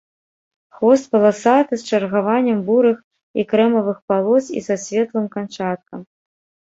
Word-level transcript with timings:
Хвост 0.77 1.05
паласаты 1.15 1.73
з 1.81 1.91
чаргаваннем 1.91 2.59
бурых 2.69 2.97
і 3.43 3.47
крэмавых 3.51 3.97
палос 4.09 4.45
і 4.59 4.67
са 4.69 4.75
светлым 4.85 5.25
канчаткам. 5.37 5.99